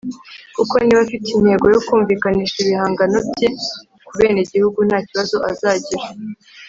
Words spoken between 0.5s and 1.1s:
kuko niba